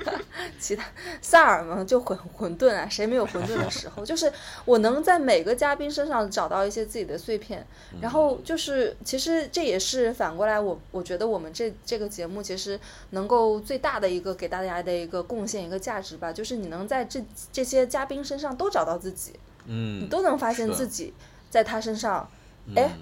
[0.60, 0.84] 其他
[1.22, 4.04] 萨尔嘛就混混沌啊，谁没有混沌的时候？
[4.04, 4.30] 就是
[4.66, 7.66] 我能在每个嘉宾身上找到一些自己的碎片，
[8.02, 12.78] 然后就是其实这也是反过来，我我觉得我们这这个节目其实
[13.10, 19.32] 能够最大的一个给大家的一个贡献一个价值吧，就是你能在这这些嘉宾身上都找到自己，
[19.64, 21.14] 嗯，你都能发现自己
[21.48, 22.28] 在他身上，
[22.74, 22.94] 哎。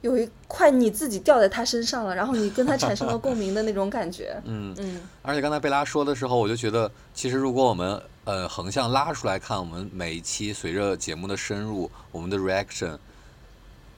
[0.00, 4.40] 有一块你自己掉在他身上了，然后你跟他产生了共鸣的那种感觉。
[4.46, 5.00] 嗯嗯。
[5.22, 12.96] 而且刚才贝拉说的时候，我就觉得，其实如果我们呃横向拉出来看，我们每一期随着节目的深入，我们的 reaction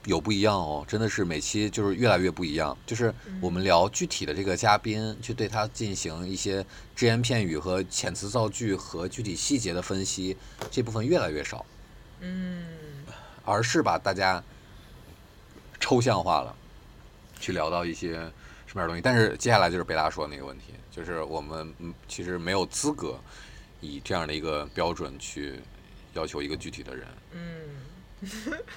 [0.05, 2.75] 有不一样哦，真的是每期就是越来越不一样。
[2.87, 10.35] 就是我们聊具体的这个嘉宾，去对他进行一些只言片语和遣词造句和具体细节的分析，
[10.71, 11.63] 这部分越来越少。
[12.21, 12.63] 嗯。
[13.45, 14.43] 而是把大家。
[15.81, 16.55] 抽象化了，
[17.39, 18.13] 去聊到一些
[18.65, 21.75] 什么样的东西，但是接下来就是贝拉说的那个问题，就是我们
[22.07, 23.19] 其实没有资格
[23.81, 25.59] 以这样的一个标准去
[26.13, 27.07] 要求一个具体的人。
[27.31, 27.41] 嗯，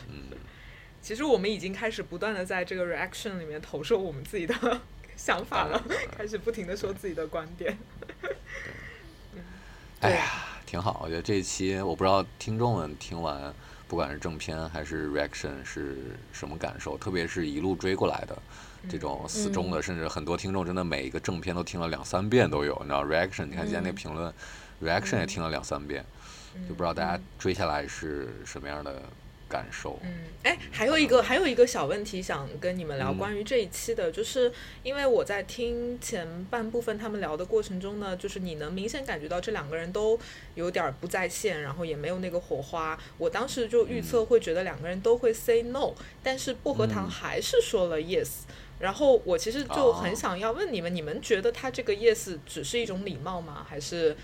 [0.08, 0.22] 嗯，
[1.02, 4.80] 其实我们已经开始不断的在这个 reaction 里面投射我们自己的
[5.16, 5.80] 想法了，
[6.16, 7.78] 开始不停的说自己的观点。
[10.00, 13.54] 哎呀，挺好，我觉得这一期我不知道听众们听完。
[13.86, 15.96] 不管是正片还是 reaction 是
[16.32, 16.98] 什么感受？
[16.98, 18.36] 特别是一路追过来的
[18.88, 22.76] 这种死忠的，甚至很多听众真的每一个正片都听了两三遍都有。
[22.80, 23.44] 你知道 reaction？
[23.44, 24.34] 你看今天那评论
[24.82, 26.04] ，reaction 也听了两三遍，
[26.68, 29.00] 就不知道大家追下来是什么样的。
[29.54, 30.12] 感受，嗯，
[30.42, 40.18] 哎，还有一个还有一个小问题想跟你们聊，关于这一期的，就是因为我在听前半部分他们聊的过程中呢，就是你能明显感觉到这两个人都
[40.56, 42.98] 有点不在线，然后也没有那个火花。
[43.16, 48.30] 我当时就预测会觉得两个人都会 say no，但是薄荷糖还是说了 yes。
[48.80, 53.64] 然后我其实就很想要问你们，你们觉得他这个 yes 只是一种礼貌吗？
[53.68, 54.16] 还是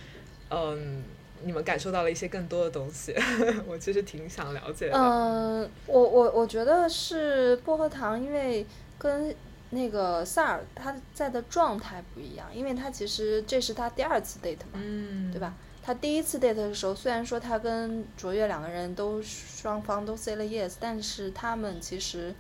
[0.49, 1.05] 嗯？
[1.43, 3.15] 你们感受到了一些更多的东西，
[3.67, 4.97] 我其实挺想了解的。
[4.97, 8.67] 嗯，我我我觉得是薄荷糖，因为
[8.99, 9.35] 跟
[9.71, 15.55] 那个萨尔他在的状态不一样，因为他其实这是他第二次 date 嘛，嗯，对吧？
[15.83, 22.35] 他第一次 date 的时候，虽然说他跟卓越两个人都双方都 say 了 yes，但是他们其实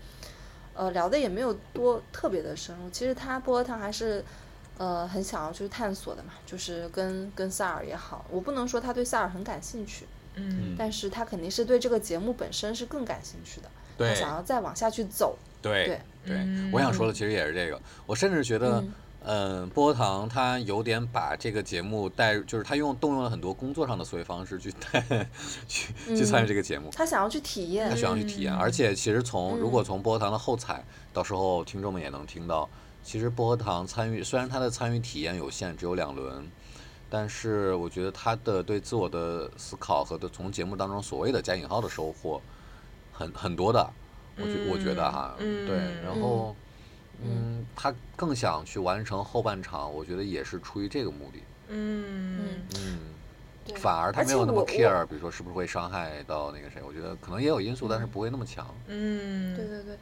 [0.75, 2.91] 呃聊的也没有多特别的深入。
[2.91, 4.25] 其实他薄荷糖还是。
[4.81, 15.37] 呃，很想要去探索的嘛，就是跟跟萨尔也好，我不能说他对萨尔很感兴趣，嗯，但是他肯定是对这个节目本身是更感兴趣的，他想要再往下去走。
[15.61, 18.83] 对对对，我想说的其实也是这个，我甚至觉得，
[19.23, 25.05] 嗯，薄荷糖他有点把这个节目带，就是他用动用了很多工作上的思维方式去带
[25.69, 32.67] 去去参与这个节目，他想要去体验，他想要去体验，而且其实从如果从薄荷糖的后采，到时候听众们也能听到。
[33.03, 36.49] 其实薄荷糖参与，虽然他的参与体验有限，只有两轮，
[37.09, 42.41] 但是我觉得他的对自我的思考和的从节目当中所谓的加引号的收获，
[43.13, 43.91] 很很多的，
[44.37, 46.55] 我觉我觉得哈，对，然后，
[47.25, 52.99] 嗯，他更想去完成后半场，我觉得也是出于这个目的，嗯嗯，
[53.77, 59.99] 反而他没有那么 care，比如说是不是会伤害到那个谁，我觉得可能也有因素，但是不会那么强，嗯，对对对。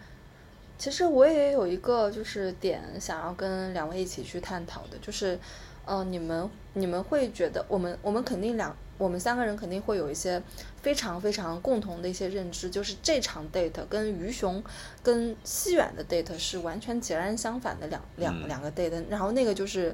[0.79, 5.37] 其实我也有一个就是点想要跟两位一起去探讨的，就是，
[5.85, 10.41] 呃，你们你们会觉得我们我们肯定两我们三个人肯定会有一些
[10.81, 14.63] 非常非常共同的一些认知，就是这场 date 跟鱼熊
[15.03, 19.93] 跟西远的 date 是完全截然相反的两两两个 date，然后那个就是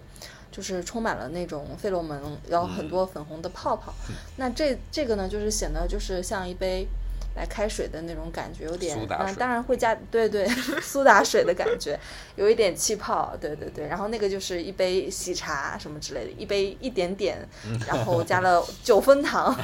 [0.52, 3.94] 就是充满了那种费洛蒙，然后很多粉红的泡泡，
[4.36, 6.86] 那这这个呢就是显得就是像一杯。
[7.36, 10.46] 来开水的那种感觉，有点嗯，当然会加对对
[10.80, 11.98] 苏打水的感觉，
[12.36, 13.86] 有一点气泡，对对对。
[13.88, 17.46] 然后那个就是一杯喜茶什么之类的，一杯一点点，
[17.86, 19.54] 然后加了九分糖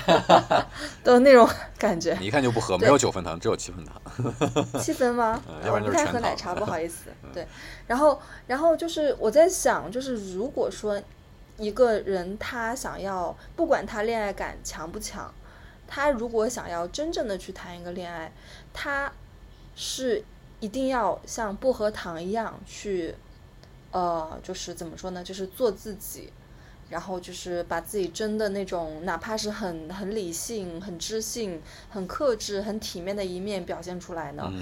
[1.04, 2.16] 的那种感觉。
[2.20, 4.00] 你一看就不喝，没有九分糖，只有七分糖。
[4.80, 5.40] 七分吗？
[5.64, 7.04] 我不太喝奶茶，不好意思。
[7.32, 7.46] 对，
[7.86, 11.00] 然后然后就是我在想，就是如果说
[11.56, 15.32] 一个人他想要，不管他恋爱感强不强。
[15.92, 18.32] 他如果想要真正的去谈一个恋爱，
[18.72, 19.12] 他
[19.74, 20.22] 是
[20.60, 23.12] 一定要像薄荷糖一样去，
[23.90, 25.24] 呃，就是怎么说呢？
[25.24, 26.32] 就是做自己，
[26.90, 34.52] 然后就是把自己真的那种，哪怕是很很理性、很知性、很克制、很体面的一面表现出来呢？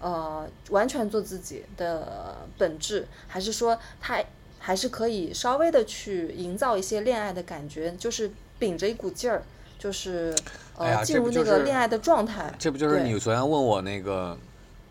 [0.00, 4.20] 呃，完全做自己的本质，还是说他
[4.58, 9.44] 还是可以稍微的去营造一些恋爱的感觉，就是秉着一股劲儿。
[9.82, 10.32] 就是
[10.76, 12.54] 呃，进入那个恋爱的状态。
[12.56, 14.38] 这不就是你昨天问我那个，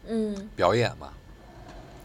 [0.05, 1.13] 嗯，表演吗？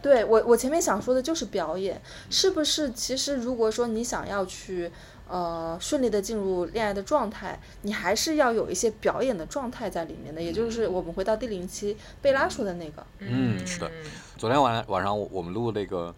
[0.00, 2.92] 对我，我前面想说的就是表演，是不是？
[2.92, 4.88] 其实如果说你想要去
[5.28, 10.40] 呃顺利的进入恋爱的状态，你还是要有一些表演的状态在里面的。
[10.40, 13.04] 也就是我们回到第零期贝拉说的那个。
[13.18, 13.90] 嗯，是的。
[14.36, 16.14] 昨天晚晚上我们录那个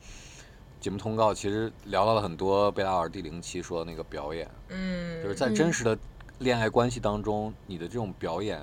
[0.81, 4.46] 节目通告，其实聊到了很多贝拉尔第零期说的那个表演。
[4.68, 5.96] 嗯，就是在真实的。
[6.38, 8.61] 恋爱关系当中，你的这种表演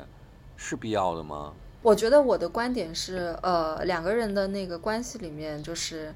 [0.55, 1.53] 是必要的吗？
[1.81, 6.13] 我觉得我的观点是，呃，两个人的那个关系里面，就是，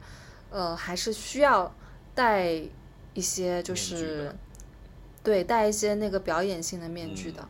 [0.50, 1.74] 呃，还是需要
[2.15, 2.50] 带
[3.13, 4.34] 一些，就是
[5.22, 7.48] 对，带一些那个表演性的面具的。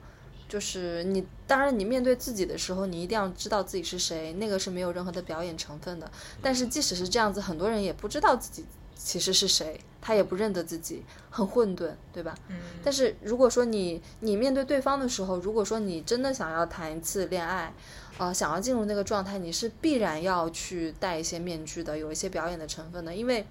[0.48, 6.12] 就是你，当然你面对自己的时候，你一定要知道自己是谁，那个是没有任何的表演成分的。
[6.41, 8.65] 但是即使是这样子，很多人也不知道自己。
[9.01, 12.35] 其实是谁，他也不认得自己，很混沌，对吧？
[12.49, 12.57] 嗯。
[12.83, 17.73] 但是如果说你你面对对方的时候，如果说你真的想要谈一次恋爱，
[18.17, 23.15] 呃，想要进入那个状态，你是必然要去戴一些面具的，有一些表演的成分的。
[23.15, 23.47] 因为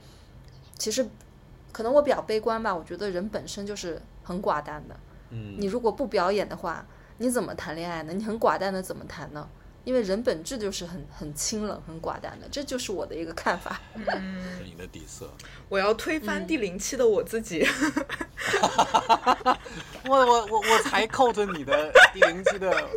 [0.76, 1.08] 其实
[1.72, 4.94] 可能我比较悲观吧，我觉得人本身就是很寡淡的。
[5.30, 5.56] 嗯。
[5.58, 8.12] 你如果不表演的话，你怎么谈恋爱呢？
[8.12, 9.48] 你很寡淡的怎么谈呢？
[9.85, 13.81] 因为人本质就是很很清冷、很寡淡的，这就是我的一个看法。
[13.95, 14.05] 嗯，
[14.59, 15.31] 是你的底色。
[15.69, 17.67] 我要推翻第零期的我自己。
[20.07, 22.88] 我我我我才扣着你的第零期的。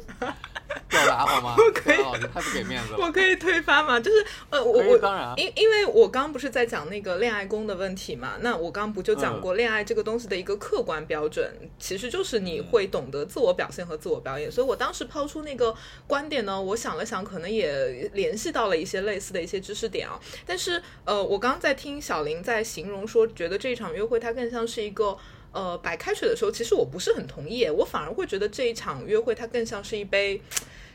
[0.90, 1.56] 表达好吗？
[1.74, 1.98] 可以，
[2.34, 2.98] 太不给面子了。
[3.00, 4.00] 我可以推翻吗？
[4.00, 8.34] 就是呃，我我当然，因因为我刚不是在讲那个恋爱宫的问题嘛？
[8.42, 14.52] 那我刚不就讲过，恋爱这个东西的一个客观标准，其实就是你会懂得自我表现和自我表演。
[14.52, 15.74] 所以我当时抛出那个
[16.08, 20.20] 观点呢，我想了想，可能也联系到了一些类似的一些知识点啊。
[20.46, 25.18] 但是呃，我刚刚在听小林在形容说，觉得这一场约会它更像是一个
[25.52, 30.42] 呃白开水的时候，其实我不是很同意，我反而会觉得这一场约会它更像是一杯。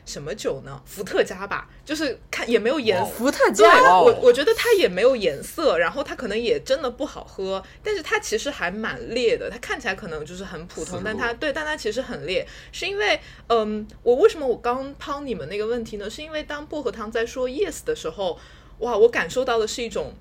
[0.07, 0.81] 什么酒呢？
[0.85, 3.05] 伏特加吧，就是看也没有颜色。
[3.11, 9.49] 伏特加，我我觉得它也没有颜色，然后它可能也真的不好喝，但是它其实还蛮烈的。
[9.49, 16.09] 它看起来可能就是很普通，但它对，但它其实很烈，是因为，嗯，我为什么我刚抛你们那个问题呢？
[16.09, 18.39] 是因为当薄荷糖在说 yes 的时候，
[18.79, 20.13] 哇，我感受到的是一种。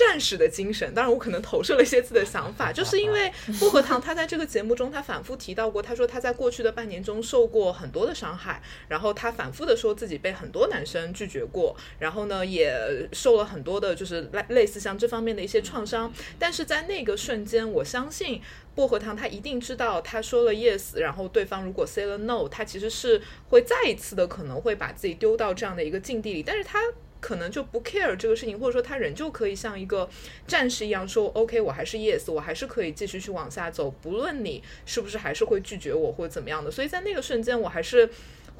[0.00, 12.74] 战士的精神，当然我可能投射了一些自己的想法，就是因为薄荷糖他在这个节目中，他反复提到过，他说他在过去的半年中受过很多的伤害，然后他反复的说自己被很多男生拒绝过，然后呢也
[13.12, 18.40] 受了很多的就是类类似像这方面的一些创伤，但是在那个瞬间，我相信
[18.74, 26.78] 薄荷糖他一定知道，他说了 yes，然后对方如果 say 了 no，他其实是会再一次的可能会把自己丢到这样的一个境地里，但是他。
[27.20, 30.08] 可能就不 care 这个事情，或者说他人就可以像一个
[30.46, 36.70] 战士一样说 OK，我还是 yes，我还是可以继续去往下走，不论你是不是还是会拒绝我或者怎么样的。
[36.70, 38.08] 所以在那个瞬间，我还是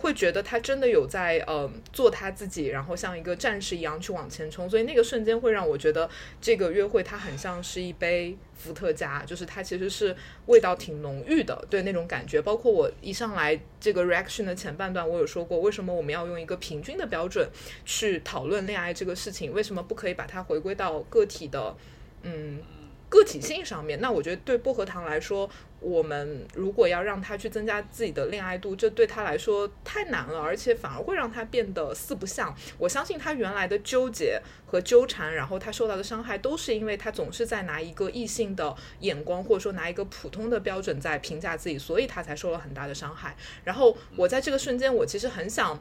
[0.01, 4.69] 会觉得他真的有在呃做他自己，然后像一个战士一样去往前冲。
[4.69, 6.11] 所以那个瞬间会让我觉得
[6.41, 8.37] 这个约会它很像是一杯。
[8.61, 12.43] 伏特加就是它其实是味道挺浓郁的，对那种感觉。
[12.43, 17.49] 包括我一上来这个 reaction 的前半段，我有说过，为什么我们要用一个平均的标准
[17.87, 19.51] 去讨论恋爱这个事情？
[19.55, 21.75] 为什么不可以把它回归到个体的，
[22.21, 22.59] 嗯，
[23.11, 24.01] 个体性上面。
[24.01, 32.57] 那我觉得对薄荷糖来说，我们如果要让他去增加自己的恋爱度，这对他来说太难了，而且反而会让他变得四不像。
[32.79, 43.37] 我相信他原来的纠结和纠缠，然后他受到的伤害，都是因为他总是在拿一个异性的眼光，或者说拿一个普通的标准在评价自己，所以他才受了很大的伤害。
[43.65, 45.79] 然后我在这个瞬间，我其实很想。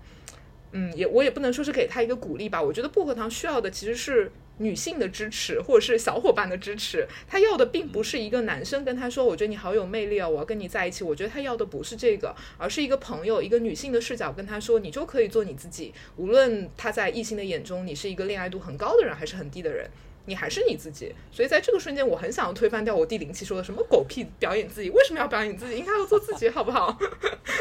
[0.72, 2.62] 嗯，也我也不能说是给他一个鼓励吧。
[2.62, 7.06] 我觉得薄荷糖需要的其实是女性的支持，或者是小伙伴的支持。
[7.28, 19.90] 他要的并不是一个男生跟他说：“我觉得你好有魅力啊，我要跟你在一起。”我觉得他要的不是这个，而是一个朋友，一个女性的视角跟他说：“你就可以做你自己，无论他在异性的眼中你是一个恋爱度很高的人还是很低的人。”
[20.26, 25.76] 你还是你自己，所以在这个瞬间，我很想要推翻掉我第零期说的什么狗屁表演自己，为什么要表演自己？
[25.76, 26.96] 应该要做自己，好不好？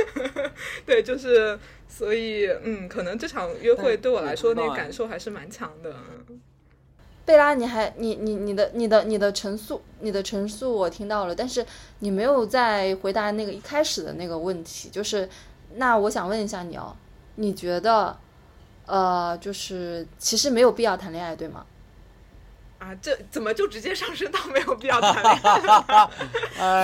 [0.84, 5.96] 对，就是，所以，嗯，可能这场约会对我来说，那个感受还是蛮强的。
[7.28, 11.62] 贝拉，你还你你你的你的你的陈述，你的陈述我听到了，但是
[11.98, 15.28] 你没有在回答那个一开始的那个问题，就是
[15.74, 16.96] 那我想问一下你哦，
[17.34, 18.16] 你觉得，
[18.86, 21.66] 呃，就是其实没有必要谈恋爱，对吗？
[22.78, 26.10] 啊，这怎么就直接上升到没有必要谈恋爱了？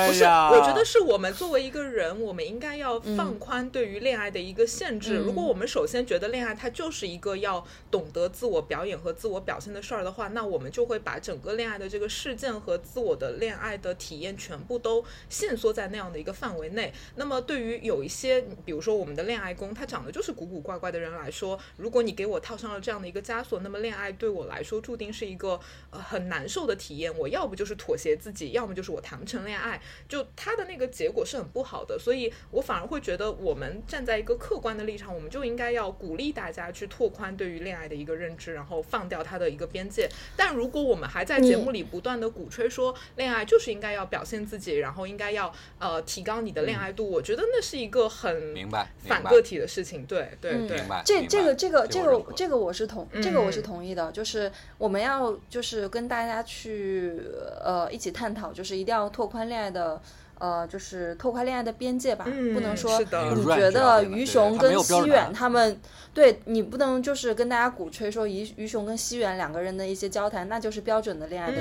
[0.08, 5.14] 不是，我觉得是我们作为一个人，我们应该要放宽对于恋爱的一个限制。
[5.14, 16.92] 如果我们首先觉得恋爱它就是一个要懂得自我表演和自我表现的事儿的话，那我们就会把整个恋爱的这个事件和自我的恋爱的体验全部都限缩在那样的一个范围内。
[17.14, 25.60] 那么对于有一些，比如说我们的恋爱宫，他长得就是古古怪怪的人来说，如果你给我套上了这样的一个枷锁，那么恋爱对我来说注定是一个。
[25.94, 40.08] 很难受的体验，我要不就是妥协自己，要么就是我谈不成恋爱，就他的那个结果是很不好的，所以我反而会觉得，我们站在一个客观的立场，我们就应该要鼓励大家去拓宽对于恋爱的一个认知，然后放掉它的一个边界。
[40.36, 50.04] 但如果我们还在节目里不断的鼓吹说恋爱就是应该要表现自己，然后应该要呃提高你的恋爱度，我觉得那是一个很明白反个体的事情。
[50.06, 55.83] 对对对，这这个这个这个这个我是同这个我是同意的，就是我们要就是。
[55.88, 57.20] 跟大家去
[57.64, 60.00] 呃一起探讨，就是一定要拓宽恋爱的
[60.38, 62.24] 呃，就是拓宽恋爱的边界吧。
[62.24, 65.80] 不能说你觉得于雄跟西远他们，
[66.12, 71.56] 对你不能就是跟大家鼓吹说于于雄跟西远两个人的一些交谈，那就是标准的恋爱的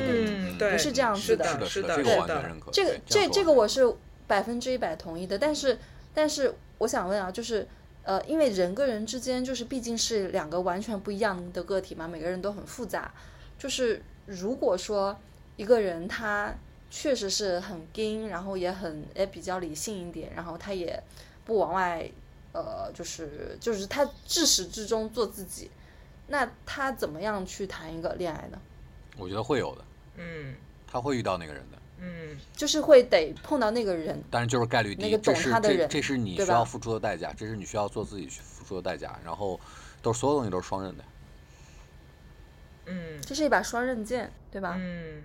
[0.58, 1.46] 对不是这样子的。
[1.66, 3.94] 是的，是的，这个这这个我是
[4.26, 5.38] 百分之一百同意的。
[5.38, 5.78] 但是
[6.14, 7.68] 但是我想问啊，就是
[8.04, 13.14] 呃，因为人跟人之间就是毕竟是两个完全不一样的个体嘛，每个人都很复杂，
[13.58, 14.02] 就是。
[14.26, 15.18] 如果说
[15.56, 16.54] 一个人他
[16.90, 21.02] 确实是很硬，然后也很也比较理性一点，然后他也
[21.44, 22.10] 不往外，
[22.52, 25.72] 呃，就是就是他至始至终做自己，
[26.28, 28.60] 那他怎么样去谈一个恋爱呢？
[29.18, 29.86] 我觉得会有的，
[30.18, 30.56] 嗯，
[30.86, 39.60] 他会遇到那个人的，嗯，就是会得碰到那个人，但是就是概率低，那个懂他的人，这是你需要付出的代价，这是你需要做自己去付出的代价，然后
[40.02, 41.04] 都是所有东西都是双刃的。
[42.86, 44.76] 嗯，这是一把双刃剑，对吧？
[44.80, 45.24] 嗯。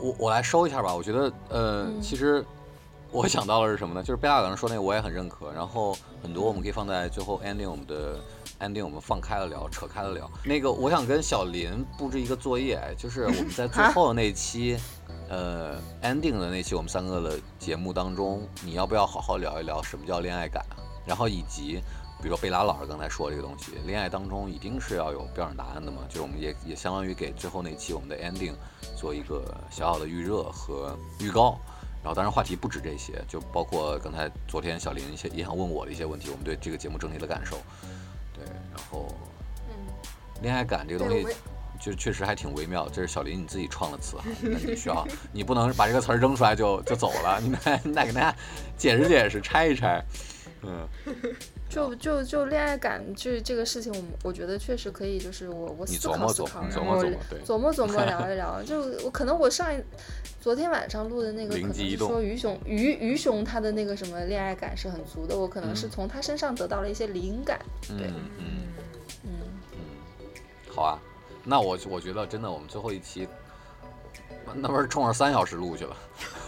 [0.00, 2.44] 我我来收一下吧，我觉得，呃，其实。
[3.14, 4.02] 我想到的是什么呢？
[4.02, 5.51] 就是贝拉刚才说那个，我也很认可。
[5.62, 8.18] 然后很多我们可以放在最后 ending，我们的
[8.58, 10.28] ending 我们放开了聊，扯开了聊。
[10.44, 14.76] 那个我想跟小林布置一个作业，就是我们在最后的那期，
[15.30, 20.66] 呃 ending 的那期我们三个的节目当中，你要不要好好聊一聊什么叫恋爱感？
[21.06, 21.80] 然后以及
[22.20, 25.98] 比如说贝拉老师刚才说这个东西，恋爱当中一定是要有标准答案的嘛？
[26.08, 28.54] 就是我们也也相当于给最后那期我们的 ending
[28.96, 31.56] 做一个小小的预热和预告。
[32.02, 37.56] 然后，当然话题不止这些，就包括刚才昨天小林一些也想问我的一些问题，我们对这个节目整体的感受，
[38.34, 38.44] 对，
[38.74, 39.06] 然后，
[39.68, 39.74] 嗯，
[40.42, 41.24] 恋爱感这个东西，
[41.80, 42.88] 就确实还挺微妙。
[42.88, 48.34] 这是小林你自己创的词哈， 那你需要，你不能把这个词儿扔出来就就走了，你得你得给大家
[48.76, 50.02] 解释解释，拆一拆，
[50.62, 50.88] 嗯。
[51.68, 57.02] 就就就恋爱感，这这个事情，我我觉得确实可以，就是我我思考思考，然后
[57.44, 58.62] 琢磨琢磨聊一 聊。
[58.62, 59.82] 就我可能我上一
[60.38, 67.58] 昨天晚上录的那个，可能是说于雄于于雄他的那个什么恋爱感是很足的，我可能是从他身上得到了一些灵感。
[67.88, 68.46] 对，嗯嗯
[69.24, 69.30] 嗯，
[70.68, 70.98] 好啊，
[71.42, 73.26] 那我我觉得真的，我们最后一期
[74.54, 75.96] 那不是冲着三小时录去了，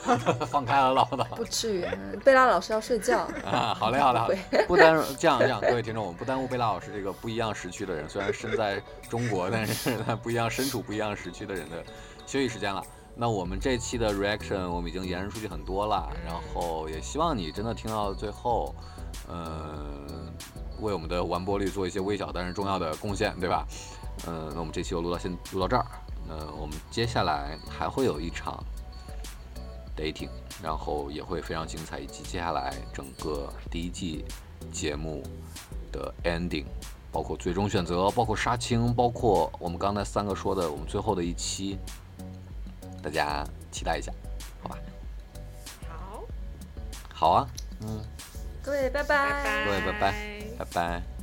[0.46, 1.24] 放开了唠叨。
[1.36, 1.86] 不至于，
[2.24, 3.74] 贝拉老师要睡觉啊。
[3.78, 4.38] 好嘞，好嘞，好嘞。
[4.68, 11.82] 不耽误这样这样，各位听众，我们不耽误贝拉老师这个不一样时区的人，虽然身在中国，但是 他不一样身处不一样时区的人的
[12.26, 12.82] 休息时间了。
[13.16, 18.74] 那我们这期的 reaction 我们已经延伸出去很多了，然后也希望你真的听到最后，
[19.28, 20.32] 嗯，
[20.80, 23.64] 为我们的完播率做一些微小但是重要的贡献，对吧？
[24.26, 25.86] 嗯，那我们这期就录到先录到这儿。
[26.26, 28.58] 那我们接下来还会有一场
[29.96, 30.28] dating，
[30.62, 34.24] 然后也会非常精彩，以及接下来整个第一季
[34.72, 35.22] 节目
[35.92, 36.64] 的 ending，
[37.12, 41.78] 包括最终选择，包括杀青，包括我们刚才三个说的我们最后的一期，
[43.02, 44.12] 大家期待一下，
[44.62, 44.78] 好吧？
[45.88, 46.24] 好，
[47.12, 47.48] 好啊，
[47.80, 48.02] 嗯，
[48.62, 51.13] 各位拜拜，各位拜拜，拜拜。